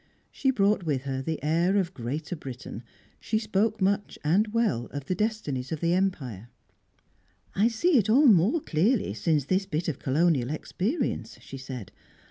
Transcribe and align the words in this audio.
She 0.31 0.49
brought 0.49 0.81
with 0.81 1.03
her 1.03 1.21
the 1.21 1.37
air 1.43 1.77
of 1.77 1.93
Greater 1.93 2.35
Britain; 2.35 2.81
she 3.19 3.37
spoke 3.37 3.79
much, 3.79 4.17
and 4.23 4.47
well, 4.47 4.87
of 4.87 5.05
the 5.05 5.13
destinies 5.13 5.71
of 5.71 5.79
the 5.79 5.93
Empire. 5.93 6.49
"I 7.53 7.67
see 7.67 7.99
it 7.99 8.09
all 8.09 8.25
more 8.25 8.61
clearly 8.61 9.13
since 9.13 9.45
this 9.45 9.67
bit 9.67 9.87
of 9.87 9.99
Colonial 9.99 10.49
experience," 10.49 11.37
she 11.41 11.57
said. 11.59 11.91